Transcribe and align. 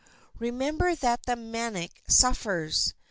Remember 0.39 0.95
that 0.95 1.27
the 1.27 1.35
maniac 1.35 1.91
suffers. 2.07 2.95